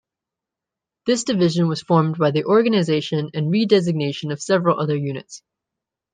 This 1.05 1.23
division 1.25 1.67
was 1.67 1.83
formed 1.83 2.17
by 2.17 2.31
the 2.31 2.45
organization 2.45 3.29
and 3.35 3.51
redesignation 3.53 4.31
of 4.31 4.41
several 4.41 4.79
other 4.79 4.97
units. 4.97 5.43